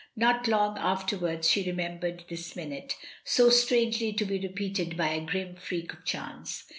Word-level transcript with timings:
Not 0.15 0.47
long 0.47 0.79
afterwards 0.79 1.47
she 1.47 1.63
remem 1.63 1.99
bered 2.01 2.27
this 2.27 2.55
minute, 2.55 2.95
so 3.23 3.51
strangely 3.51 4.11
to 4.13 4.25
be 4.25 4.39
repeated 4.39 4.97
by 4.97 5.09
a 5.09 5.21
grim 5.23 5.53
freak 5.57 5.93
of 5.93 6.03
chance. 6.05 6.65